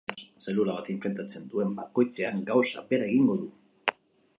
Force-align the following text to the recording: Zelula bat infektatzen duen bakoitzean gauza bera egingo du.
Zelula 0.45 0.77
bat 0.77 0.87
infektatzen 0.93 1.45
duen 1.53 1.77
bakoitzean 1.83 2.43
gauza 2.51 2.87
bera 2.95 3.13
egingo 3.15 3.41
du. 3.45 3.53